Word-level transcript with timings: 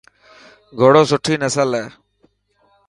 گهوڙو 0.77 1.03
سٺي 1.11 1.33
نسل 1.41 1.69
هي. 1.79 1.85